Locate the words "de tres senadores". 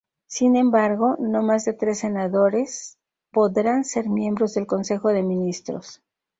1.65-2.97